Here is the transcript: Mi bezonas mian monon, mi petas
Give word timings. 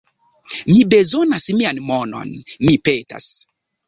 Mi 0.69 0.77
bezonas 0.93 1.45
mian 1.59 1.81
monon, 1.89 2.31
mi 2.69 2.73
petas 2.89 3.29